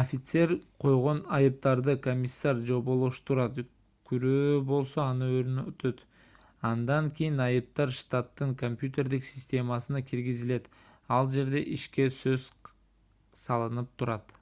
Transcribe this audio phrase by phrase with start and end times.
[0.00, 0.52] офицер
[0.82, 3.56] койгон айыптарды комиссар жоболоштурат
[4.10, 6.04] күрөө болсо аны орнотот
[6.70, 10.72] андан кийин айыптар штаттын компьютердик системасына киргизилет
[11.18, 12.48] ал жерде ишке көз
[13.44, 14.36] салынып турат